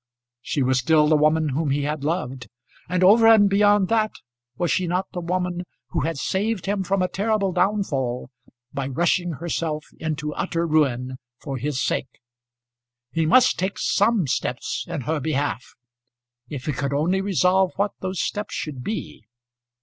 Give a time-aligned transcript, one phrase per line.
[0.41, 2.47] She was still the woman whom he had loved;
[2.89, 4.09] and, over and beyond that,
[4.57, 8.31] was she not the woman who had saved him from a terrible downfall
[8.73, 12.19] by rushing herself into utter ruin for his sake?
[13.11, 15.75] He must take some steps in her behalf
[16.49, 19.27] if he could only resolve what those steps should be.